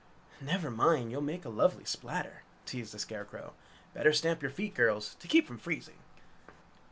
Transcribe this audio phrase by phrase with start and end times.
[0.41, 3.53] "Never mind, you'll make a lovely splatter!" teased the Scarecrow.
[3.93, 5.99] "Better stamp your feet, girls, to keep from freezing!"